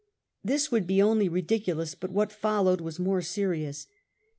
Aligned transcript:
^ 0.01 0.03
This 0.43 0.71
would 0.71 0.87
be 0.87 0.99
only 0.99 1.29
ridiculous, 1.29 1.93
but 1.93 2.09
what 2.11 2.31
followed 2.33 2.81
was 2.81 2.97
more 2.97 3.21
serious. 3.21 3.85